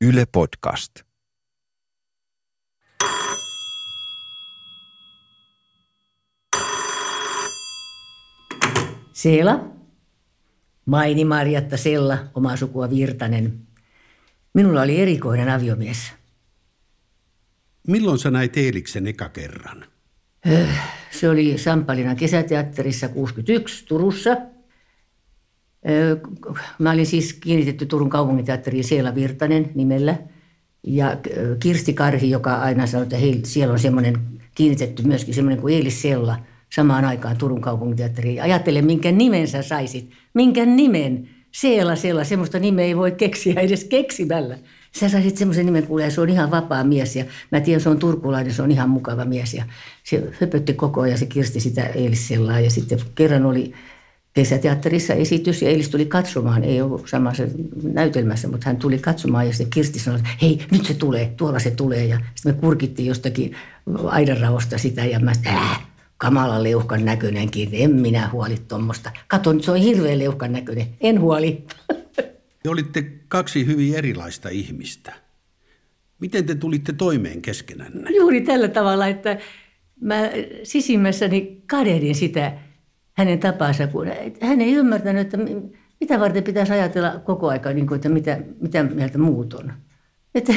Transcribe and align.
Yle 0.00 0.26
Podcast. 0.32 0.92
Seela, 9.12 9.70
Maini 10.86 11.24
Marjatta 11.24 11.76
Sella, 11.76 12.18
omaa 12.34 12.56
sukua 12.56 12.90
Virtanen. 12.90 13.60
Minulla 14.54 14.82
oli 14.82 15.00
erikoinen 15.00 15.48
aviomies. 15.48 16.12
Milloin 17.88 18.18
sä 18.18 18.30
näit 18.30 18.56
Eeliksen 18.56 19.06
eka 19.06 19.28
kerran? 19.28 19.84
Se 21.10 21.28
oli 21.28 21.58
Sampalinan 21.58 22.16
kesäteatterissa 22.16 23.08
61 23.08 23.86
Turussa. 23.86 24.36
Mä 26.78 26.90
olin 26.90 27.06
siis 27.06 27.32
kiinnitetty 27.32 27.86
Turun 27.86 28.10
kaupunginteatteriin 28.10 28.84
Seela 28.84 29.14
Virtanen 29.14 29.70
nimellä. 29.74 30.16
Ja 30.86 31.16
Kirsti 31.60 31.92
Karhi, 31.92 32.30
joka 32.30 32.54
aina 32.54 32.86
sanoi, 32.86 33.02
että 33.02 33.16
hei, 33.16 33.40
siellä 33.44 33.72
on 33.72 33.78
semmoinen 33.78 34.16
kiinnitetty 34.54 35.02
myöskin 35.02 35.34
semmoinen 35.34 35.60
kuin 35.60 35.74
Eelis 35.74 36.02
Sella 36.02 36.36
samaan 36.72 37.04
aikaan 37.04 37.36
Turun 37.36 37.60
kaupunginteatteriin. 37.60 38.42
Ajattele, 38.42 38.82
minkä 38.82 39.12
nimen 39.12 39.48
sä 39.48 39.62
saisit. 39.62 40.10
Minkä 40.34 40.66
nimen? 40.66 41.28
Seela, 41.52 41.96
Sella, 41.96 42.24
semmoista 42.24 42.58
nimeä 42.58 42.84
ei 42.84 42.96
voi 42.96 43.12
keksiä 43.12 43.60
edes 43.60 43.84
keksimällä. 43.84 44.58
Sä 44.92 45.08
saisit 45.08 45.36
semmoisen 45.36 45.66
nimen, 45.66 45.86
kuulee, 45.86 46.10
se 46.10 46.20
on 46.20 46.28
ihan 46.28 46.50
vapaa 46.50 46.84
mies 46.84 47.16
ja 47.16 47.24
mä 47.52 47.60
tiedän, 47.60 47.80
se 47.80 47.88
on 47.88 47.98
turkulainen, 47.98 48.52
se 48.52 48.62
on 48.62 48.70
ihan 48.70 48.90
mukava 48.90 49.24
mies. 49.24 49.54
Ja 49.54 49.64
se 50.04 50.30
höpötti 50.40 50.72
koko 50.72 51.00
ajan 51.00 51.18
se 51.18 51.26
Kirsti 51.26 51.60
sitä 51.60 51.82
Eelis 51.82 52.28
Sellaa 52.28 52.60
ja 52.60 52.70
sitten 52.70 52.98
kerran 53.14 53.46
oli 53.46 53.72
kesäteatterissa 54.38 55.14
esitys 55.14 55.62
ja 55.62 55.68
Eilis 55.68 55.88
tuli 55.88 56.06
katsomaan, 56.06 56.64
ei 56.64 56.80
ollut 56.80 57.08
samassa 57.08 57.42
näytelmässä, 57.82 58.48
mutta 58.48 58.66
hän 58.66 58.76
tuli 58.76 58.98
katsomaan 58.98 59.46
ja 59.46 59.52
sitten 59.52 59.70
Kirsti 59.70 59.98
sanoi, 59.98 60.18
että 60.18 60.30
hei, 60.42 60.66
nyt 60.70 60.84
se 60.86 60.94
tulee, 60.94 61.32
tuolla 61.36 61.58
se 61.58 61.70
tulee. 61.70 62.04
Ja 62.04 62.20
sitten 62.34 62.54
me 62.54 62.60
kurkittiin 62.60 63.08
jostakin 63.08 63.56
aidanraosta 64.04 64.78
sitä 64.78 65.04
ja 65.04 65.20
mä 65.20 65.34
sanoin, 65.34 65.62
äh, 65.62 65.86
kamala 66.16 66.62
leuhkan 66.62 67.04
näköinenkin, 67.04 67.68
en 67.72 67.90
minä 67.90 68.28
huoli 68.32 68.54
tuommoista. 68.68 69.10
Kato, 69.28 69.52
nyt 69.52 69.64
se 69.64 69.70
on 69.70 69.76
hirveän 69.76 70.18
leuhkan 70.18 70.52
näköinen, 70.52 70.86
en 71.00 71.20
huoli. 71.20 71.64
Te 72.62 72.68
olitte 72.70 73.02
kaksi 73.28 73.66
hyvin 73.66 73.94
erilaista 73.94 74.48
ihmistä. 74.48 75.12
Miten 76.20 76.46
te 76.46 76.54
tulitte 76.54 76.92
toimeen 76.92 77.42
keskenänne? 77.42 78.10
Juuri 78.10 78.40
tällä 78.40 78.68
tavalla, 78.68 79.06
että 79.06 79.38
mä 80.00 80.30
sisimmässäni 80.62 81.62
kadehdin 81.66 82.14
sitä 82.14 82.67
hänen 83.18 83.38
tapansa, 83.38 83.86
kun 83.86 84.06
hän 84.40 84.60
ei 84.60 84.72
ymmärtänyt, 84.72 85.22
että 85.22 85.36
mi- 85.36 85.72
mitä 86.00 86.20
varten 86.20 86.44
pitäisi 86.44 86.72
ajatella 86.72 87.20
koko 87.24 87.48
aika, 87.48 87.72
niin 87.72 87.86
kuin, 87.86 87.96
että 87.96 88.08
mitä, 88.08 88.40
mitä 88.60 88.82
mieltä 88.82 89.18
muut 89.18 89.54
on. 89.54 89.72
Että, 90.34 90.54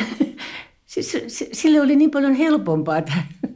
sille 1.54 1.82
oli 1.82 1.96
niin 1.96 2.12
paljon 2.12 2.34
helpompaa 2.34 3.02
tämä 3.02 3.24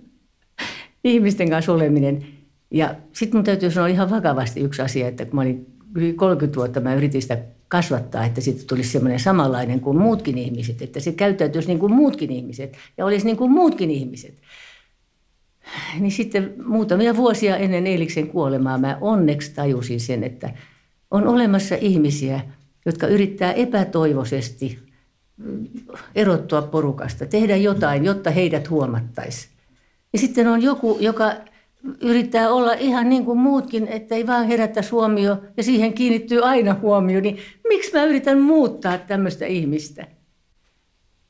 ihmisten 1.03 1.49
kanssa 1.49 1.71
oleminen. 1.71 2.25
Ja 2.71 2.95
sitten 3.13 3.37
mun 3.37 3.45
täytyy 3.45 3.71
sanoa 3.71 3.87
ihan 3.87 4.09
vakavasti 4.09 4.59
yksi 4.59 4.81
asia, 4.81 5.07
että 5.07 5.25
kun 5.25 5.35
mä 5.35 5.41
olin 5.41 5.65
yli 5.95 6.13
30 6.13 6.57
vuotta, 6.57 6.79
mä 6.79 6.95
yritin 6.95 7.21
sitä 7.21 7.37
kasvattaa, 7.67 8.25
että 8.25 8.41
siitä 8.41 8.63
tulisi 8.67 8.89
semmoinen 8.89 9.19
samanlainen 9.19 9.79
kuin 9.79 9.97
muutkin 9.97 10.37
ihmiset, 10.37 10.81
että 10.81 10.99
se 10.99 11.11
käyttäytyisi 11.11 11.67
niin 11.67 11.79
kuin 11.79 11.93
muutkin 11.93 12.31
ihmiset 12.31 12.77
ja 12.97 13.05
olisi 13.05 13.25
niin 13.25 13.37
kuin 13.37 13.51
muutkin 13.51 13.91
ihmiset. 13.91 14.41
Niin 15.99 16.11
sitten 16.11 16.53
muutamia 16.66 17.16
vuosia 17.16 17.58
ennen 17.58 17.88
Eeliksen 17.88 18.27
kuolemaa 18.27 18.77
mä 18.77 18.97
onneksi 19.02 19.53
tajusin 19.55 19.99
sen, 19.99 20.23
että 20.23 20.49
on 21.11 21.27
olemassa 21.27 21.75
ihmisiä, 21.75 22.41
jotka 22.85 23.07
yrittää 23.07 23.53
epätoivoisesti 23.53 24.80
mm, 25.38 25.67
erottua 26.16 26.61
porukasta, 26.61 27.25
tehdä 27.25 27.55
jotain, 27.55 28.05
jotta 28.05 28.31
heidät 28.31 28.69
huomattaisiin. 28.69 29.53
Ja 30.13 30.19
sitten 30.19 30.47
on 30.47 30.61
joku, 30.61 30.97
joka 30.99 31.31
yrittää 32.02 32.50
olla 32.50 32.73
ihan 32.73 33.09
niin 33.09 33.25
kuin 33.25 33.38
muutkin, 33.38 33.88
että 33.88 34.16
ei 34.16 34.28
vaan 34.28 34.47
herättäisi 34.47 34.89
huomio 34.89 35.38
ja 35.57 35.63
siihen 35.63 35.94
kiinnittyy 35.94 36.41
aina 36.41 36.75
huomio, 36.81 37.22
niin 37.22 37.38
miksi 37.68 37.94
mä 37.94 38.03
yritän 38.03 38.39
muuttaa 38.39 38.97
tämmöistä 38.97 39.45
ihmistä? 39.45 40.07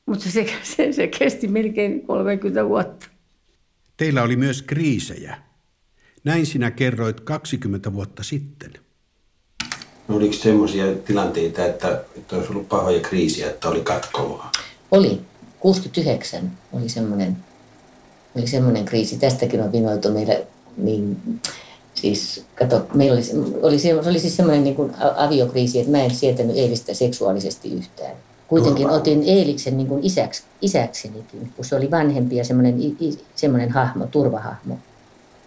Mutta 0.06 0.30
se, 0.30 0.46
se, 0.62 0.92
se 0.92 1.06
kesti 1.06 1.48
melkein 1.48 2.02
30 2.02 2.68
vuotta. 2.68 3.15
Teillä 3.96 4.22
oli 4.22 4.36
myös 4.36 4.62
kriisejä. 4.62 5.36
Näin 6.24 6.46
sinä 6.46 6.70
kerroit 6.70 7.20
20 7.20 7.92
vuotta 7.92 8.22
sitten. 8.22 8.72
No 10.08 10.16
oliko 10.16 10.32
semmoisia 10.32 10.84
tilanteita, 10.94 11.66
että, 11.66 12.04
että 12.16 12.36
olisi 12.36 12.52
ollut 12.52 12.68
pahoja 12.68 13.00
kriisiä, 13.00 13.50
että 13.50 13.68
oli 13.68 13.80
katkoa? 13.80 14.50
Oli. 14.90 15.20
69 15.60 16.52
oli 16.72 16.88
semmoinen, 16.88 17.36
oli 18.36 18.46
semmoinen 18.46 18.84
kriisi. 18.84 19.18
Tästäkin 19.18 19.62
on 19.62 19.72
vinoitu 19.72 20.12
meillä, 20.12 20.34
niin, 20.76 21.16
siis, 21.94 22.44
kato, 22.54 22.86
meillä 22.94 23.14
oli, 23.14 23.22
se- 23.22 23.34
oli, 23.62 23.78
se 23.78 23.94
oli 23.94 24.18
siis 24.18 24.36
semmoinen 24.36 24.64
niin 24.64 24.76
kuin 24.76 24.92
aviokriisi, 25.16 25.78
että 25.78 25.92
mä 25.92 26.02
en 26.02 26.14
sietänyt 26.14 26.56
Eelistä 26.56 26.94
seksuaalisesti 26.94 27.72
yhtään. 27.72 28.16
Kuitenkin 28.48 28.82
Turvaa. 28.82 28.98
otin 28.98 29.22
Eeliksen 29.26 29.76
niin 29.76 29.86
kuin 29.86 30.04
isäksi, 30.04 30.42
isäksenikin, 30.62 31.52
kun 31.56 31.64
se 31.64 31.76
oli 31.76 31.90
vanhempi 31.90 32.36
ja 32.36 32.44
semmoinen, 32.44 32.78
semmoinen 33.34 33.70
hahmo, 33.70 34.06
turvahahmo. 34.06 34.78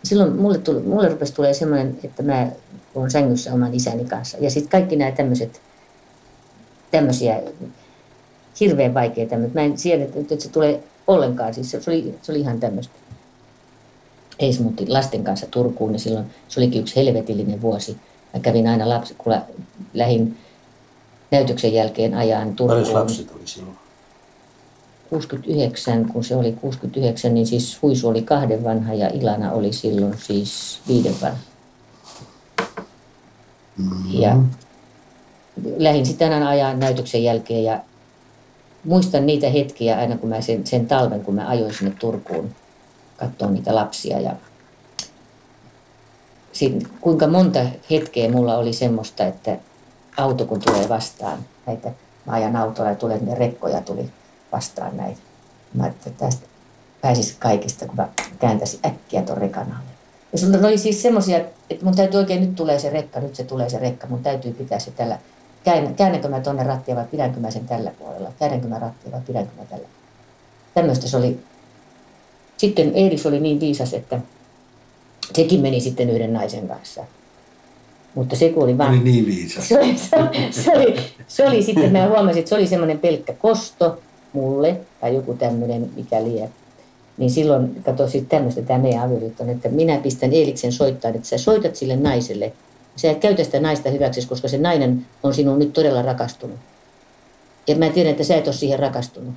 Silloin 0.03 0.35
mulle, 0.35 0.57
tuli, 0.57 0.79
mulle 0.79 1.09
rupesi 1.09 1.33
tulee 1.33 1.53
semmoinen, 1.53 1.99
että 2.03 2.23
mä 2.23 2.47
olen 2.95 3.11
sängyssä 3.11 3.53
oman 3.53 3.73
isäni 3.73 4.05
kanssa. 4.05 4.37
Ja 4.41 4.49
sitten 4.49 4.69
kaikki 4.69 4.95
nämä 4.95 5.11
tämmöiset, 5.11 5.61
tämmöisiä 6.91 7.41
hirveän 8.59 8.93
vaikeita, 8.93 9.37
mutta 9.37 9.59
mä 9.59 9.61
en 9.61 9.77
siedä, 9.77 10.03
että, 10.03 10.19
että 10.19 10.43
se 10.43 10.49
tulee 10.49 10.83
ollenkaan. 11.07 11.53
Siis 11.53 11.71
se, 11.71 11.81
se, 11.81 11.91
oli, 11.91 12.15
se 12.21 12.31
oli 12.31 12.39
ihan 12.39 12.59
tämmöistä. 12.59 12.93
Eis 14.39 14.59
muutti 14.59 14.87
lasten 14.87 15.23
kanssa 15.23 15.47
Turkuun 15.51 15.93
ja 15.93 15.99
silloin 15.99 16.25
se 16.47 16.59
olikin 16.59 16.81
yksi 16.81 16.95
helvetillinen 16.95 17.61
vuosi. 17.61 17.97
Mä 18.33 18.39
kävin 18.39 18.67
aina 18.67 18.89
lapsi, 18.89 19.15
kun 19.17 19.33
lä- 19.33 19.45
lähin 19.93 20.37
näytöksen 21.31 21.73
jälkeen 21.73 22.13
ajan 22.13 22.55
Paljon 22.55 22.55
Turkuun. 22.55 22.93
lapset 22.93 23.31
oli 23.31 23.47
silloin? 23.47 23.77
69, 25.09 26.05
kun 26.05 26.23
se 26.23 26.35
oli 26.35 26.51
69, 26.51 27.33
niin 27.33 27.47
siis 27.47 27.81
Huisu 27.81 28.07
oli 28.07 28.21
kahden 28.21 28.63
vanha 28.63 28.93
ja 28.93 29.07
Ilana 29.07 29.51
oli 29.51 29.73
silloin 29.73 30.17
siis 30.17 30.81
viiden 30.87 31.15
vanha. 31.21 31.39
Ja 34.09 34.37
lähdin 35.77 36.05
sitten 36.05 36.33
aina 36.33 36.49
ajan 36.49 36.79
näytöksen 36.79 37.23
jälkeen 37.23 37.63
ja 37.63 37.79
muistan 38.83 39.25
niitä 39.25 39.49
hetkiä 39.49 39.97
aina 39.97 40.17
kun 40.17 40.29
mä 40.29 40.41
sen, 40.41 40.67
sen 40.67 40.87
talven, 40.87 41.21
kun 41.21 41.35
mä 41.35 41.47
ajoin 41.47 41.73
sinne 41.73 41.95
Turkuun 41.99 42.55
katsoa 43.17 43.49
niitä 43.49 43.75
lapsia 43.75 44.19
ja 44.19 44.35
sit, 46.51 46.87
kuinka 47.01 47.27
monta 47.27 47.59
hetkeä 47.91 48.31
mulla 48.31 48.57
oli 48.57 48.73
semmoista, 48.73 49.25
että 49.25 49.57
auto 50.17 50.45
kun 50.45 50.59
tulee 50.59 50.89
vastaan, 50.89 51.39
näitä, 51.65 51.91
mä 52.25 52.33
ajan 52.33 52.55
autolla 52.55 52.89
ja 52.89 52.95
tulee 52.95 53.19
ne 53.21 53.35
rekkoja 53.35 53.81
tuli 53.81 54.09
vastaan 54.51 54.97
näitä. 54.97 55.19
Mä 55.73 55.87
että 55.87 56.09
tästä 56.09 56.45
pääsisi 57.01 57.35
kaikista, 57.39 57.85
kun 57.85 57.95
mä 57.95 58.09
kääntäisin 58.39 58.79
äkkiä 58.85 59.21
tuon 59.21 59.37
rekan 59.37 59.67
alle. 59.67 59.89
Ja 60.31 60.37
sulla 60.37 60.67
oli 60.67 60.77
siis 60.77 61.01
semmoisia, 61.01 61.37
että 61.69 61.85
mun 61.85 61.95
täytyy 61.95 62.19
oikein, 62.19 62.41
nyt 62.41 62.55
tulee 62.55 62.79
se 62.79 62.89
rekka, 62.89 63.19
nyt 63.19 63.35
se 63.35 63.43
tulee 63.43 63.69
se 63.69 63.79
rekka, 63.79 64.07
mun 64.07 64.23
täytyy 64.23 64.53
pitää 64.53 64.79
se 64.79 64.91
tällä. 64.91 65.19
Käännä, 65.63 65.91
käännänkö 65.91 66.27
mä 66.27 66.39
tonne 66.39 66.63
rattia 66.63 66.95
vai 66.95 67.05
pidänkö 67.11 67.39
mä 67.39 67.51
sen 67.51 67.67
tällä 67.67 67.91
puolella? 67.99 68.31
Käännänkö 68.39 68.67
mä 68.67 68.79
rattia 68.79 69.11
vai 69.11 69.21
pidänkö 69.27 69.51
mä 69.57 69.65
tällä? 69.65 69.87
Tämmöistä 70.73 71.07
se 71.07 71.17
oli. 71.17 71.39
Sitten 72.57 72.91
Eilis 72.95 73.25
oli 73.25 73.39
niin 73.39 73.59
viisas, 73.59 73.93
että 73.93 74.19
sekin 75.35 75.61
meni 75.61 75.79
sitten 75.79 76.09
yhden 76.09 76.33
naisen 76.33 76.67
kanssa. 76.67 77.05
Mutta 78.15 78.35
se 78.35 78.49
kun 78.49 78.63
oli 78.63 78.77
vaan... 78.77 78.89
Oli 78.89 78.99
niin 78.99 79.25
viisas. 79.25 79.67
Se 79.69 79.79
oli, 79.79 79.97
se, 79.97 80.17
se, 80.51 80.71
oli, 80.71 80.95
se 81.27 81.47
oli 81.47 81.63
sitten, 81.63 81.91
mä 81.91 82.07
huomasin, 82.07 82.39
että 82.39 82.49
se 82.49 82.55
oli 82.55 82.67
semmoinen 82.67 82.99
pelkkä 82.99 83.33
kosto 83.33 83.99
mulle, 84.33 84.77
tai 85.01 85.15
joku 85.15 85.33
tämmöinen, 85.33 85.89
mikä 85.95 86.23
lie. 86.23 86.49
Niin 87.17 87.31
silloin, 87.31 87.81
kato 87.85 88.07
sitten 88.07 88.29
tämmöistä 88.29 88.61
tämä 88.61 88.79
meidän 88.79 89.03
avioliitto, 89.03 89.43
on, 89.43 89.49
että 89.49 89.69
minä 89.69 89.97
pistän 89.97 90.33
Eeliksen 90.33 90.71
soittaa, 90.71 91.11
että 91.11 91.27
sä 91.27 91.37
soitat 91.37 91.75
sille 91.75 91.95
naiselle. 91.95 92.53
Sä 92.95 93.11
et 93.11 93.17
käytä 93.17 93.43
sitä 93.43 93.59
naista 93.59 93.89
hyväksi, 93.89 94.27
koska 94.27 94.47
se 94.47 94.57
nainen 94.57 95.05
on 95.23 95.33
sinun 95.33 95.59
nyt 95.59 95.73
todella 95.73 96.01
rakastunut. 96.01 96.57
Ja 97.67 97.75
mä 97.75 97.89
tiedän, 97.89 98.11
että 98.11 98.23
sä 98.23 98.35
et 98.35 98.47
ole 98.47 98.55
siihen 98.55 98.79
rakastunut. 98.79 99.33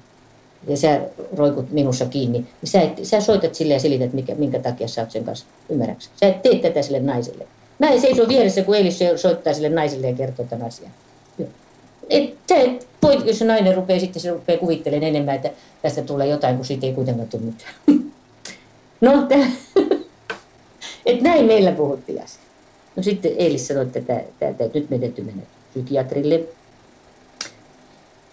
Ja 0.69 0.77
sä 0.77 1.01
roikut 1.37 1.71
minussa 1.71 2.07
kiinni. 2.07 2.39
Niin 2.39 2.71
sä, 2.71 2.81
et, 2.81 3.01
sä 3.03 3.21
soitat 3.21 3.55
sille 3.55 3.75
ja 3.75 3.81
selität, 3.81 4.13
mikä, 4.13 4.35
minkä 4.35 4.59
takia 4.59 4.89
sä 4.89 5.01
oot 5.01 5.11
sen 5.11 5.25
kanssa. 5.25 5.47
Ymmärrätkö? 5.69 6.05
Sä 6.21 6.27
et 6.27 6.43
tee 6.43 6.59
tätä 6.59 6.83
sille 6.83 7.01
naiselle. 7.01 7.47
Mä 7.83 7.89
en 7.89 8.01
seiso 8.01 8.29
vieressä, 8.29 8.63
kun 8.63 8.75
Eilis 8.75 8.99
soittaa 9.17 9.53
sille 9.53 9.69
naiselle 9.69 10.07
ja 10.07 10.17
kertoo 10.17 10.47
tämän 10.47 10.67
asian. 10.67 10.91
Et, 12.11 12.35
et 12.51 12.89
voi, 13.03 13.23
jos 13.25 13.39
se 13.39 13.45
nainen 13.45 13.75
rupeaa 13.75 14.01
sitten 14.01 14.23
se 14.23 14.31
rupeaa 14.31 14.59
kuvittelemaan 14.59 15.09
enemmän, 15.09 15.35
että 15.35 15.51
tästä 15.83 16.03
tulee 16.03 16.27
jotain, 16.27 16.57
kun 16.57 16.65
siitä 16.65 16.87
ei 16.87 16.93
kuitenkaan 16.93 17.29
tule 17.29 17.43
mitään. 17.43 17.75
No, 19.01 19.29
et 21.07 21.23
näin 21.23 21.47
meillä 21.47 21.73
puhuttiin 21.73 22.23
asia. 22.23 22.43
No 22.97 23.03
sitten 23.03 23.33
Eilis 23.37 23.69
sanoi, 23.69 23.83
että 23.83 24.01
tää, 24.01 24.21
tää, 24.39 24.55
tää, 24.55 24.69
nyt 24.75 24.91
meidän 24.91 25.09
täytyy 25.09 25.25
mennä 25.25 25.43
psykiatrille. 25.71 26.41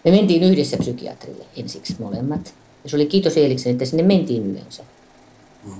Me 0.04 0.10
mentiin 0.10 0.42
yhdessä 0.42 0.76
psykiatrille 0.76 1.44
ensiksi 1.56 1.96
molemmat. 1.98 2.54
Ja 2.84 2.90
se 2.90 2.96
oli 2.96 3.06
kiitos 3.06 3.36
Eeliksen, 3.36 3.72
että 3.72 3.84
sinne 3.84 4.02
mentiin 4.02 4.46
yleensä. 4.46 4.82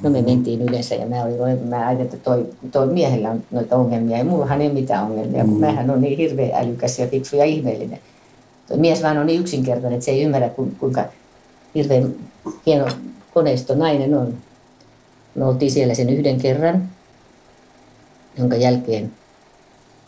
No 0.03 0.11
me 0.11 0.23
mentiin 0.23 0.63
yleensä 0.63 0.95
ja 0.95 1.07
mä, 1.07 1.23
olin, 1.23 1.69
mä 1.69 1.77
ajattelin, 1.77 2.03
että 2.03 2.17
toi, 2.17 2.47
toi 2.73 2.87
miehellä 2.87 3.31
on 3.31 3.43
noita 3.51 3.77
ongelmia 3.77 4.19
ja 4.19 4.25
mullahan 4.25 4.61
ei 4.61 4.69
mitään 4.69 5.05
ongelmia, 5.05 5.45
kun 5.45 5.61
mähän 5.61 5.91
on 5.91 6.01
niin 6.01 6.19
hirveän 6.19 6.65
älykäs 6.65 6.99
ja 6.99 7.07
fiksu 7.07 7.37
ja 7.37 7.45
ihmeellinen. 7.45 7.99
Tuo 8.69 8.77
mies 8.77 9.03
vaan 9.03 9.19
on 9.19 9.27
niin 9.27 9.41
yksinkertainen, 9.41 9.93
että 9.93 10.05
se 10.05 10.11
ei 10.11 10.23
ymmärrä, 10.23 10.51
kuinka 10.79 11.05
hirveän 11.75 12.15
hieno 12.67 12.87
koneisto 13.35 13.75
nainen 13.75 14.15
on. 14.15 14.35
Me 15.35 15.45
oltiin 15.45 15.71
siellä 15.71 15.95
sen 15.95 16.11
yhden 16.11 16.41
kerran, 16.41 16.89
jonka 18.39 18.57
jälkeen 18.57 19.13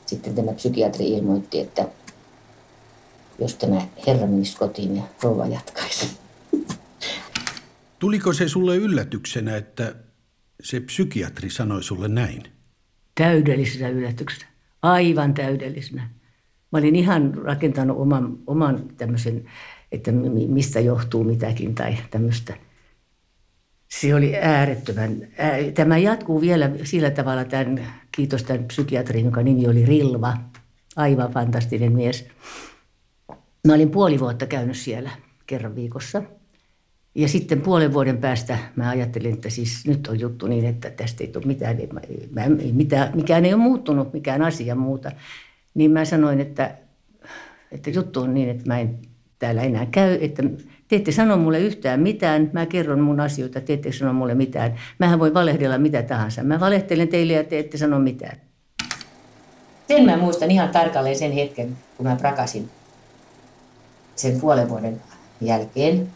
sitten 0.06 0.34
tämä 0.34 0.52
psykiatri 0.52 1.08
ilmoitti, 1.08 1.60
että 1.60 1.88
jos 3.38 3.54
tämä 3.54 3.82
herra 4.06 4.26
menisi 4.26 4.56
kotiin 4.56 4.96
ja 4.96 5.02
rouva 5.22 5.46
jatkaisi. 5.46 6.21
Tuliko 8.02 8.32
se 8.32 8.48
sulle 8.48 8.76
yllätyksenä, 8.76 9.56
että 9.56 9.94
se 10.62 10.80
psykiatri 10.80 11.50
sanoi 11.50 11.82
sulle 11.82 12.08
näin? 12.08 12.42
Täydellisenä 13.14 13.88
yllätyksenä. 13.88 14.50
Aivan 14.82 15.34
täydellisenä. 15.34 16.08
Mä 16.72 16.78
olin 16.78 16.96
ihan 16.96 17.34
rakentanut 17.34 17.98
oman, 17.98 18.38
oman 18.46 18.88
tämmöisen, 18.96 19.44
että 19.92 20.12
mistä 20.48 20.80
johtuu 20.80 21.24
mitäkin 21.24 21.74
tai 21.74 21.96
tämmöistä. 22.10 22.56
Se 23.88 24.14
oli 24.14 24.36
äärettömän. 24.36 25.28
Tämä 25.74 25.98
jatkuu 25.98 26.40
vielä 26.40 26.70
sillä 26.84 27.10
tavalla, 27.10 27.44
tämän, 27.44 27.86
kiitos 28.12 28.42
tämän 28.42 28.64
psykiatrin, 28.64 29.24
jonka 29.24 29.42
nimi 29.42 29.68
oli 29.68 29.86
Rilva. 29.86 30.36
Aivan 30.96 31.32
fantastinen 31.32 31.92
mies. 31.92 32.28
Mä 33.66 33.74
olin 33.74 33.90
puoli 33.90 34.20
vuotta 34.20 34.46
käynyt 34.46 34.76
siellä 34.76 35.10
kerran 35.46 35.74
viikossa– 35.74 36.22
ja 37.14 37.28
sitten 37.28 37.60
puolen 37.60 37.92
vuoden 37.92 38.18
päästä 38.18 38.58
mä 38.76 38.88
ajattelin, 38.88 39.34
että 39.34 39.50
siis 39.50 39.86
nyt 39.86 40.06
on 40.06 40.20
juttu 40.20 40.46
niin, 40.46 40.64
että 40.64 40.90
tästä 40.90 41.24
ei 41.24 41.30
tule 41.30 41.46
mitään, 41.46 41.76
mä, 41.92 42.00
mä, 42.30 42.42
mitään 42.72 43.10
mikään 43.14 43.44
ei 43.44 43.54
ole 43.54 43.62
muuttunut, 43.62 44.12
mikään 44.12 44.42
asia 44.42 44.74
muuta. 44.74 45.12
Niin 45.74 45.90
mä 45.90 46.04
sanoin, 46.04 46.40
että, 46.40 46.74
että 47.72 47.90
juttu 47.90 48.20
on 48.20 48.34
niin, 48.34 48.48
että 48.48 48.64
mä 48.66 48.78
en 48.78 48.98
täällä 49.38 49.62
enää 49.62 49.86
käy, 49.86 50.18
että 50.20 50.42
te 50.88 50.96
ette 50.96 51.12
sano 51.12 51.36
mulle 51.36 51.60
yhtään 51.60 52.00
mitään, 52.00 52.50
mä 52.52 52.66
kerron 52.66 53.00
mun 53.00 53.20
asioita, 53.20 53.60
te 53.60 53.72
ette 53.72 53.92
sano 53.92 54.12
mulle 54.12 54.34
mitään. 54.34 54.74
Mähän 54.98 55.18
voi 55.18 55.34
valehdella 55.34 55.78
mitä 55.78 56.02
tahansa. 56.02 56.42
Mä 56.42 56.60
valehtelen 56.60 57.08
teille 57.08 57.32
ja 57.32 57.44
te 57.44 57.58
ette 57.58 57.78
sano 57.78 57.98
mitään. 57.98 58.36
Sen 59.88 60.04
mä 60.04 60.16
muistan 60.16 60.50
ihan 60.50 60.68
tarkalleen 60.68 61.16
sen 61.16 61.32
hetken, 61.32 61.76
kun 61.96 62.06
mä 62.06 62.16
prakasin 62.16 62.70
sen 64.16 64.40
puolen 64.40 64.68
vuoden 64.68 65.02
jälkeen 65.40 66.08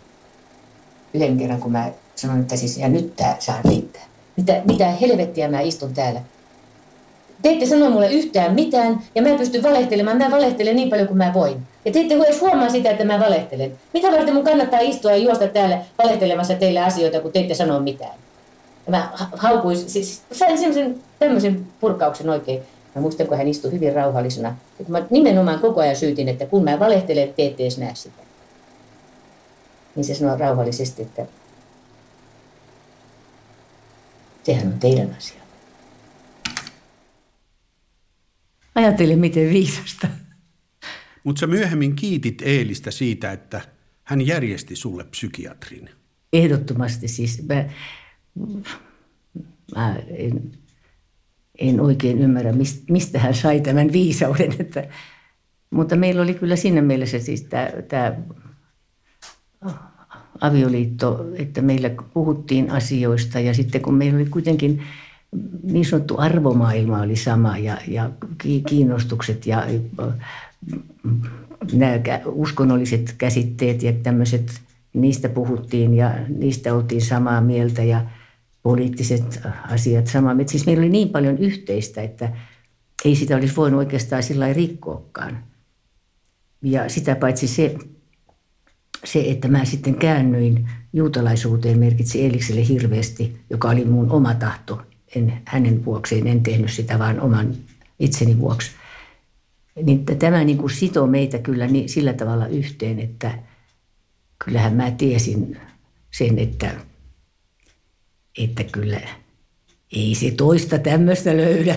yhden 1.16 1.38
kerran, 1.38 1.60
kun 1.60 1.72
mä 1.72 1.90
sanoin, 2.14 2.40
että 2.40 2.56
siis, 2.56 2.78
ja 2.78 2.88
nyt 2.88 3.16
tää 3.16 3.36
saa 3.38 3.60
riittää. 3.68 4.02
Mitä, 4.36 4.62
mitä 4.68 4.86
helvettiä 4.86 5.48
mä 5.48 5.60
istun 5.60 5.94
täällä. 5.94 6.20
Te 7.42 7.48
ette 7.50 7.66
sano 7.66 7.90
mulle 7.90 8.12
yhtään 8.12 8.54
mitään, 8.54 9.00
ja 9.14 9.22
mä 9.22 9.28
pystyn 9.38 9.62
valehtelemaan. 9.62 10.18
Mä 10.18 10.30
valehtelen 10.30 10.76
niin 10.76 10.90
paljon 10.90 11.08
kuin 11.08 11.18
mä 11.18 11.34
voin. 11.34 11.56
Ja 11.84 11.92
te 11.92 12.00
ette 12.00 12.14
edes 12.14 12.40
huomaa 12.40 12.68
sitä, 12.68 12.90
että 12.90 13.04
mä 13.04 13.20
valehtelen. 13.20 13.72
Mitä 13.94 14.12
varten 14.12 14.34
mun 14.34 14.44
kannattaa 14.44 14.80
istua 14.80 15.10
ja 15.10 15.16
juosta 15.16 15.48
täällä 15.48 15.78
valehtelemassa 15.98 16.54
teille 16.54 16.80
asioita, 16.80 17.20
kun 17.20 17.32
te 17.32 17.40
ette 17.40 17.54
sano 17.54 17.80
mitään? 17.80 18.14
Ja 18.86 18.90
mä 18.90 19.10
haukuin, 19.32 19.76
siis 19.76 20.22
sain 20.32 20.58
semmoisen 20.58 20.98
tämmöisen 21.19 21.66
purkauksen 21.80 22.30
oikein. 22.30 22.62
Mä 22.94 23.02
muistan, 23.02 23.26
kun 23.26 23.36
hän 23.36 23.48
istui 23.48 23.72
hyvin 23.72 23.94
rauhallisena. 23.94 24.56
Että 24.80 24.92
mä 24.92 25.02
nimenomaan 25.10 25.58
koko 25.58 25.80
ajan 25.80 25.96
syytin, 25.96 26.28
että 26.28 26.46
kun 26.46 26.64
mä 26.64 26.78
valehtelen, 26.78 27.34
te 27.36 27.46
ette 27.46 27.62
edes 27.62 27.78
näe 27.78 27.94
sitä 27.94 28.25
niin 29.96 30.04
se 30.04 30.14
sanoo 30.14 30.38
rauhallisesti, 30.38 31.02
että 31.02 31.26
sehän 34.43 34.66
on 34.66 34.78
teidän 34.78 35.14
asia. 35.19 35.40
Ajattelin, 38.75 39.19
miten 39.19 39.50
viisasta. 39.50 40.08
Mutta 41.25 41.40
sä 41.40 41.46
myöhemmin 41.46 41.96
kiitit 41.96 42.43
Eelistä 42.43 42.90
siitä, 42.90 43.32
että 43.32 43.60
hän 44.04 44.26
järjesti 44.26 44.76
sulle 44.76 45.04
psykiatrin. 45.04 45.90
Ehdottomasti 46.32 47.08
siis. 47.08 47.43
Mä, 47.48 47.64
mä 49.76 49.96
en, 50.08 50.52
en 51.58 51.81
oikein 51.81 52.19
ymmärrä, 52.19 52.52
mistä 52.90 53.19
hän 53.19 53.34
sai 53.34 53.60
tämän 53.60 53.93
viisauden. 53.93 54.54
Että, 54.58 54.88
mutta 55.70 55.96
meillä 55.96 56.22
oli 56.22 56.34
kyllä 56.34 56.56
siinä 56.56 56.82
mielessä 56.82 57.19
siis 57.19 57.46
tämä 57.88 58.12
avioliitto, 60.40 61.26
että 61.34 61.62
meillä 61.62 61.90
puhuttiin 62.14 62.70
asioista 62.70 63.40
ja 63.40 63.54
sitten 63.54 63.80
kun 63.80 63.94
meillä 63.94 64.16
oli 64.16 64.26
kuitenkin 64.26 64.82
niin 65.62 65.84
sanottu 65.84 66.14
arvomaailma 66.18 67.00
oli 67.00 67.16
sama 67.16 67.58
ja, 67.58 67.78
ja 67.88 68.10
kiinnostukset 68.68 69.46
ja 69.46 69.66
nämä 71.72 72.00
uskonnolliset 72.24 73.14
käsitteet 73.18 73.82
ja 73.82 73.92
tämmöiset, 73.92 74.60
niistä 74.92 75.28
puhuttiin 75.28 75.94
ja 75.94 76.14
niistä 76.28 76.74
oltiin 76.74 77.02
samaa 77.02 77.40
mieltä 77.40 77.82
ja 77.82 78.04
poliittiset 78.62 79.40
asiat 79.70 80.06
samaa 80.06 80.34
mieltä. 80.34 80.50
Siis 80.50 80.66
meillä 80.66 80.80
oli 80.80 80.88
niin 80.88 81.08
paljon 81.08 81.38
yhteistä, 81.38 82.02
että 82.02 82.32
ei 83.04 83.16
sitä 83.16 83.36
olisi 83.36 83.56
voinut 83.56 83.78
oikeastaan 83.78 84.22
sillä 84.22 84.52
rikkoakaan. 84.52 85.44
Ja 86.62 86.88
sitä 86.88 87.16
paitsi 87.16 87.48
se, 87.48 87.76
se, 89.06 89.25
että 89.31 89.49
mä 89.49 89.64
sitten 89.64 89.94
käännyin 89.94 90.69
juutalaisuuteen 90.93 91.79
merkitsi 91.79 92.26
Elikselle 92.26 92.69
hirveästi, 92.69 93.37
joka 93.50 93.69
oli 93.69 93.85
mun 93.85 94.11
oma 94.11 94.35
tahto. 94.35 94.82
En 95.17 95.43
hänen 95.44 95.85
vuokseen, 95.85 96.26
en 96.26 96.43
tehnyt 96.43 96.73
sitä 96.73 96.99
vaan 96.99 97.20
oman 97.20 97.55
itseni 97.99 98.38
vuoksi. 98.38 98.70
Niin 99.82 100.05
tämä 100.05 100.44
niin 100.44 100.58
kuin 100.58 100.70
sitoo 100.70 101.06
meitä 101.06 101.38
kyllä 101.38 101.67
niin, 101.67 101.88
sillä 101.88 102.12
tavalla 102.12 102.47
yhteen, 102.47 103.00
että 103.00 103.38
kyllähän 104.44 104.75
mä 104.75 104.91
tiesin 104.91 105.56
sen, 106.11 106.38
että, 106.38 106.75
että 108.38 108.64
kyllä 108.64 109.00
ei 109.93 110.14
se 110.14 110.31
toista 110.31 110.79
tämmöistä 110.79 111.37
löydä. 111.37 111.76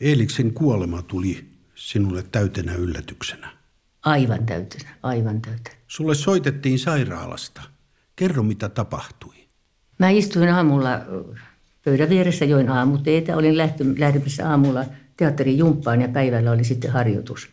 Eeliksen 0.00 0.54
kuolema 0.54 1.02
tuli 1.02 1.44
sinulle 1.74 2.22
täytenä 2.22 2.74
yllätyksenä. 2.74 3.55
Aivan 4.06 4.46
täytenä, 4.46 4.90
aivan 5.02 5.42
täytenä. 5.42 5.76
Sulle 5.86 6.14
soitettiin 6.14 6.78
sairaalasta. 6.78 7.62
Kerro, 8.16 8.42
mitä 8.42 8.68
tapahtui. 8.68 9.34
Mä 9.98 10.10
istuin 10.10 10.48
aamulla 10.48 10.90
pöydän 11.84 12.08
vieressä, 12.08 12.44
join 12.44 12.68
aamuteetä. 12.68 13.36
Olin 13.36 13.56
lähtemässä 13.98 14.50
aamulla 14.50 14.84
teatterin 15.16 15.58
jumppaan 15.58 16.00
ja 16.00 16.08
päivällä 16.08 16.50
oli 16.50 16.64
sitten 16.64 16.90
harjoitus. 16.90 17.48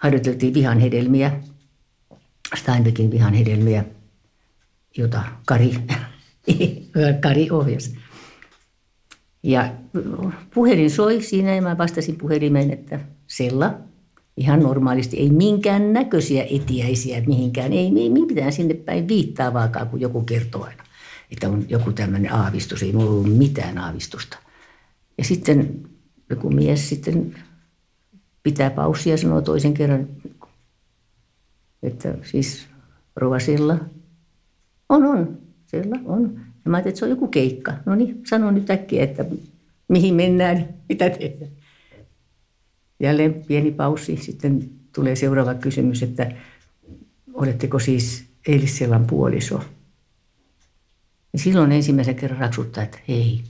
Harjoiteltiin 0.00 0.54
vihan 0.54 0.78
hedelmiä, 0.78 1.40
Steinbeckin 2.54 3.10
vihan 3.10 3.34
hedelmiä, 3.34 3.84
jota 4.96 5.22
Kari, 5.46 5.74
Kari 7.22 7.50
ohjasi. 7.50 7.98
Ja 9.42 9.74
puhelin 10.54 10.90
soi 10.90 11.22
siinä 11.22 11.54
ja 11.54 11.62
mä 11.62 11.78
vastasin 11.78 12.16
puhelimeen, 12.16 12.70
että 12.70 13.00
Sella, 13.26 13.78
ihan 14.36 14.60
normaalisti. 14.60 15.16
Ei 15.16 15.30
minkään 15.30 15.92
näköisiä 15.92 16.46
etiäisiä 16.50 17.22
mihinkään. 17.26 17.72
Ei, 17.72 17.92
ei 17.96 18.10
mitään 18.10 18.52
sinne 18.52 18.74
päin 18.74 19.08
viittaavaakaan, 19.08 19.88
kun 19.88 20.00
joku 20.00 20.22
kertoo 20.22 20.64
aina, 20.64 20.84
että 21.30 21.48
on 21.48 21.64
joku 21.68 21.92
tämmöinen 21.92 22.32
aavistus. 22.32 22.82
Ei 22.82 22.92
mulla 22.92 23.10
ollut 23.10 23.38
mitään 23.38 23.78
aavistusta. 23.78 24.38
Ja 25.18 25.24
sitten 25.24 25.88
joku 26.30 26.50
mies 26.50 26.88
sitten 26.88 27.34
pitää 28.42 28.70
paussia 28.70 29.12
ja 29.12 29.18
sanoo 29.18 29.40
toisen 29.40 29.74
kerran, 29.74 30.08
että 31.82 32.14
siis 32.22 32.66
Rovasilla 33.16 33.78
on, 34.88 35.04
on, 35.04 35.38
siellä 35.66 35.96
on. 36.04 36.40
Ja 36.64 36.70
mä 36.70 36.76
ajattelin, 36.76 36.92
että 36.92 36.98
se 36.98 37.04
on 37.04 37.10
joku 37.10 37.28
keikka. 37.28 37.72
No 37.86 37.94
niin, 37.94 38.20
sano 38.26 38.50
nyt 38.50 38.70
äkkiä, 38.70 39.04
että 39.04 39.24
mihin 39.88 40.14
mennään, 40.14 40.68
mitä 40.88 41.10
tehdään. 41.10 41.50
Jälleen 43.00 43.34
pieni 43.34 43.72
paussi, 43.72 44.16
sitten 44.16 44.70
tulee 44.94 45.16
seuraava 45.16 45.54
kysymys, 45.54 46.02
että 46.02 46.32
oletteko 47.34 47.78
siis 47.78 48.24
Eilissellan 48.48 49.06
puoliso? 49.06 49.60
Ja 51.32 51.38
silloin 51.38 51.72
ensimmäisen 51.72 52.14
kerran 52.14 52.40
raksuttaa, 52.40 52.82
että 52.82 52.98
hei, 53.08 53.44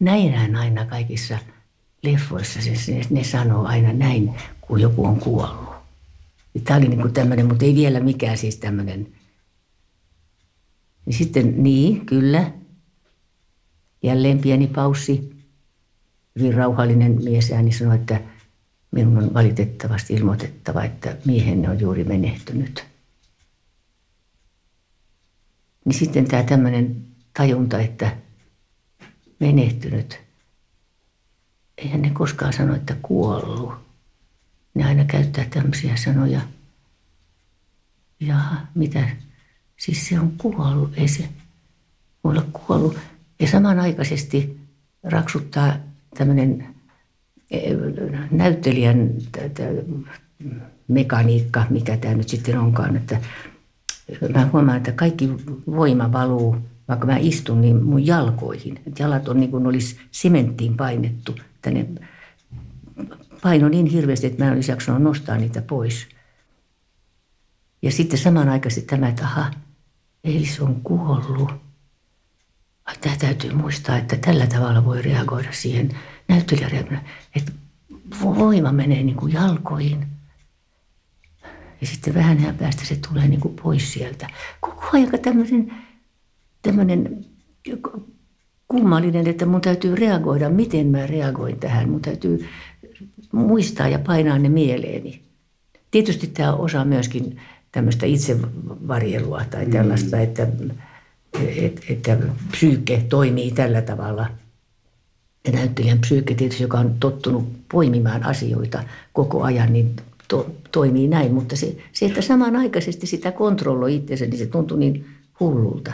näinhän 0.00 0.56
aina 0.56 0.84
kaikissa 0.84 1.38
leffoissa 2.02 2.60
se, 2.62 3.00
ne 3.10 3.24
sanoo 3.24 3.64
aina 3.64 3.92
näin, 3.92 4.34
kun 4.60 4.80
joku 4.80 5.06
on 5.06 5.20
kuollut. 5.20 5.72
Tämä 6.64 6.78
oli 6.78 6.88
niin 6.88 7.12
tämmöinen, 7.12 7.46
mutta 7.46 7.64
ei 7.64 7.74
vielä 7.74 8.00
mikään 8.00 8.38
siis 8.38 8.56
tämmöinen. 8.56 9.06
Ja 11.06 11.12
sitten 11.12 11.62
niin, 11.62 12.06
kyllä. 12.06 12.52
Jälleen 14.02 14.38
pieni 14.38 14.66
paussi. 14.66 15.32
Hyvin 16.38 16.54
rauhallinen 16.54 17.24
mies 17.24 17.52
ääni 17.52 17.72
sanoi, 17.72 17.94
että 17.94 18.20
minun 18.92 19.18
on 19.18 19.34
valitettavasti 19.34 20.14
ilmoitettava, 20.14 20.84
että 20.84 21.16
miehenne 21.24 21.70
on 21.70 21.80
juuri 21.80 22.04
menehtynyt. 22.04 22.84
Niin 25.84 25.98
sitten 25.98 26.24
tämä 26.24 26.42
tämmöinen 26.42 27.04
tajunta, 27.34 27.78
että 27.78 28.16
menehtynyt. 29.40 30.20
Eihän 31.78 32.02
ne 32.02 32.10
koskaan 32.10 32.52
sano, 32.52 32.74
että 32.74 32.96
kuollut. 33.02 33.72
Ne 34.74 34.84
aina 34.84 35.04
käyttää 35.04 35.44
tämmöisiä 35.44 35.96
sanoja. 35.96 36.40
Ja 38.20 38.36
mitä? 38.74 39.08
Siis 39.76 40.08
se 40.08 40.20
on 40.20 40.32
kuollut. 40.38 40.92
Ei 40.98 41.08
se 41.08 41.28
voi 42.24 42.32
olla 42.32 42.46
kuollut. 42.52 42.98
Ja 43.40 43.48
samanaikaisesti 43.48 44.60
raksuttaa 45.02 45.76
tämmöinen 46.18 46.71
näyttelijän 48.30 49.10
mekaniikka, 50.88 51.66
mikä 51.70 51.96
tämä 51.96 52.14
nyt 52.14 52.28
sitten 52.28 52.58
onkaan, 52.58 52.96
että 52.96 53.20
mä 54.34 54.48
huomaan, 54.52 54.76
että 54.76 54.92
kaikki 54.92 55.30
voima 55.66 56.12
valuu, 56.12 56.56
vaikka 56.88 57.06
mä 57.06 57.16
istun, 57.16 57.60
niin 57.60 57.84
mun 57.84 58.06
jalkoihin. 58.06 58.80
Että 58.86 59.02
jalat 59.02 59.28
on 59.28 59.40
niin 59.40 59.50
kuin 59.50 59.66
olisi 59.66 60.00
sementtiin 60.10 60.76
painettu 60.76 61.36
tänne 61.62 61.86
paino 63.42 63.68
niin 63.68 63.86
hirveästi, 63.86 64.26
että 64.26 64.44
mä 64.44 64.50
en 64.50 64.54
olisi 64.54 64.70
jaksanut 64.70 65.02
nostaa 65.02 65.36
niitä 65.36 65.62
pois. 65.62 66.06
Ja 67.82 67.92
sitten 67.92 68.18
samanaikaisesti 68.18 68.86
tämä, 68.86 69.08
että 69.08 69.24
aha, 69.24 69.50
Eilis 70.24 70.60
on 70.60 70.80
kuollut. 70.84 71.52
Tämä 73.00 73.16
täytyy 73.16 73.54
muistaa, 73.54 73.96
että 73.96 74.16
tällä 74.16 74.46
tavalla 74.46 74.84
voi 74.84 75.02
reagoida 75.02 75.48
siihen 75.52 75.90
näyttelijäreagoida, 76.32 77.00
että 77.36 77.52
voima 78.22 78.72
menee 78.72 79.02
niin 79.02 79.16
kuin 79.16 79.32
jalkoihin. 79.32 80.06
Ja 81.80 81.86
sitten 81.86 82.14
vähän 82.14 82.38
ajan 82.38 82.54
päästä 82.54 82.84
se 82.84 82.98
tulee 83.08 83.28
niin 83.28 83.40
kuin 83.40 83.56
pois 83.62 83.92
sieltä. 83.92 84.28
Koko 84.60 84.84
ajan 84.92 85.10
tämmöinen, 85.22 85.74
tämmöinen 86.62 87.24
kummallinen, 88.68 89.26
että 89.26 89.46
mun 89.46 89.60
täytyy 89.60 89.94
reagoida, 89.94 90.50
miten 90.50 90.86
mä 90.86 91.06
reagoin 91.06 91.58
tähän. 91.60 91.88
Mun 91.88 92.02
täytyy 92.02 92.48
muistaa 93.32 93.88
ja 93.88 93.98
painaa 93.98 94.38
ne 94.38 94.48
mieleeni. 94.48 95.22
Tietysti 95.90 96.26
tämä 96.26 96.52
osa 96.52 96.84
myöskin 96.84 97.40
tämmöistä 97.72 98.06
itsevarjelua 98.06 99.44
tai 99.50 99.66
tällaista, 99.66 100.16
mm. 100.16 100.22
että, 100.22 100.46
että, 101.56 101.82
että 101.88 102.18
psyyke 102.50 103.04
toimii 103.08 103.50
tällä 103.50 103.82
tavalla. 103.82 104.41
Ja 105.46 105.52
näyttelijän 105.52 105.98
psyyke 105.98 106.34
tietysti, 106.34 106.62
joka 106.62 106.78
on 106.78 106.94
tottunut 107.00 107.68
poimimaan 107.72 108.24
asioita 108.24 108.84
koko 109.12 109.42
ajan, 109.42 109.72
niin 109.72 109.96
to, 110.28 110.54
toimii 110.72 111.08
näin. 111.08 111.34
Mutta 111.34 111.56
se, 111.56 111.76
se, 111.92 112.06
että 112.06 112.22
samanaikaisesti 112.22 113.06
sitä 113.06 113.32
kontrolloi 113.32 113.94
itsensä, 113.94 114.26
niin 114.26 114.38
se 114.38 114.46
tuntui 114.46 114.78
niin 114.78 115.06
hullulta. 115.40 115.92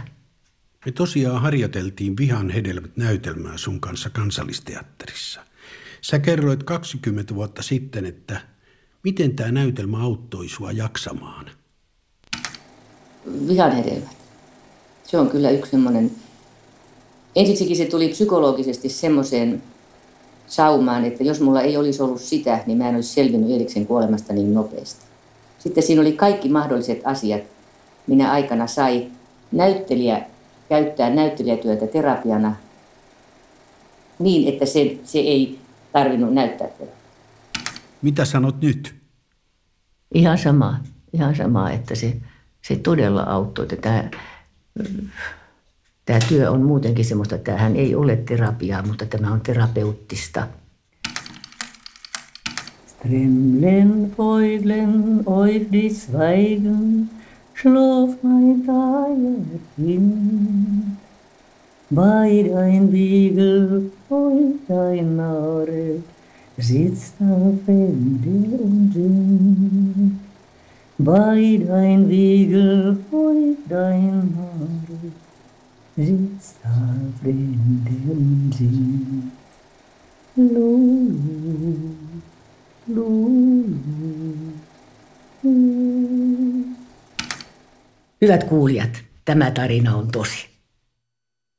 Me 0.86 0.92
tosiaan 0.92 1.42
harjoiteltiin 1.42 2.16
Vihan 2.16 2.50
hedelmät 2.50 2.96
näytelmää 2.96 3.56
sun 3.56 3.80
kanssa 3.80 4.10
kansallisteatterissa. 4.10 5.40
Sä 6.00 6.18
kerroit 6.18 6.62
20 6.62 7.34
vuotta 7.34 7.62
sitten, 7.62 8.06
että 8.06 8.40
miten 9.04 9.36
tämä 9.36 9.52
näytelmä 9.52 10.02
auttoi 10.02 10.48
sua 10.48 10.72
jaksamaan. 10.72 11.50
Vihan 13.48 13.72
hedelmät. 13.72 14.16
Se 15.04 15.18
on 15.18 15.30
kyllä 15.30 15.50
yksi 15.50 15.70
semmoinen... 15.70 16.10
Ensiksikin 17.36 17.76
se 17.76 17.84
tuli 17.84 18.08
psykologisesti 18.08 18.88
semmoiseen 18.88 19.62
saumaan, 20.46 21.04
että 21.04 21.24
jos 21.24 21.40
mulla 21.40 21.60
ei 21.60 21.76
olisi 21.76 22.02
ollut 22.02 22.20
sitä, 22.20 22.60
niin 22.66 22.78
mä 22.78 22.88
en 22.88 22.94
olisi 22.94 23.14
selvinnyt 23.14 23.50
Eeliksen 23.50 23.86
kuolemasta 23.86 24.32
niin 24.32 24.54
nopeasti. 24.54 25.04
Sitten 25.58 25.82
siinä 25.82 26.02
oli 26.02 26.12
kaikki 26.12 26.48
mahdolliset 26.48 27.00
asiat, 27.04 27.42
minä 28.06 28.30
aikana 28.30 28.66
sai 28.66 29.06
näyttelijä 29.52 30.26
käyttää 30.68 31.10
näyttelijätyötä 31.10 31.86
terapiana 31.86 32.56
niin, 34.18 34.48
että 34.52 34.66
se, 34.66 34.98
se 35.04 35.18
ei 35.18 35.58
tarvinnut 35.92 36.34
näyttää 36.34 36.68
terapiaa. 36.68 36.98
Mitä 38.02 38.24
sanot 38.24 38.60
nyt? 38.60 38.94
Ihan 40.14 40.38
sama, 40.38 40.80
ihan 41.12 41.36
sama, 41.36 41.70
että 41.70 41.94
se, 41.94 42.16
se 42.62 42.76
todella 42.76 43.22
auttoi. 43.22 43.66
Tämä, 43.66 44.10
tämä 46.08 46.20
työ 46.28 46.50
on 46.50 46.62
muutenkin 46.62 47.04
semmoista, 47.04 47.34
että 47.34 47.52
tämähän 47.52 47.76
ei 47.76 47.94
ole 47.94 48.16
terapiaa, 48.16 48.82
mutta 48.86 49.06
tämä 49.06 49.32
on 49.32 49.40
terapeuttista. 49.40 50.46
Stremlen, 52.86 54.12
Vöglen, 54.18 55.22
auf 55.26 55.72
die 55.72 55.90
schlaf 57.60 58.22
mein 58.22 58.62
treuer 58.62 59.60
Kind. 59.76 60.84
Bei 61.94 62.42
dein 62.42 62.92
Wiegel 62.92 63.90
und 64.10 64.60
dein 64.68 65.16
Nahrung 65.16 66.04
sitzt 66.58 67.14
auf 67.20 67.68
Ende 67.68 68.62
und 68.62 68.92
singt. 68.94 70.12
Bei 71.04 71.60
dein 71.68 72.08
Wiegel 72.08 72.96
und 73.10 73.58
dein 73.68 74.32
Nahrung 74.36 75.27
und 75.98 76.40
singt. 78.54 79.32
Lulu, 80.36 81.16
lulu, 82.88 82.88
lulu. 82.88 83.74
Hyvät 88.22 88.44
kuulijat, 88.44 88.90
tämä 89.24 89.50
tarina 89.50 89.96
on 89.96 90.08
tosi. 90.08 90.57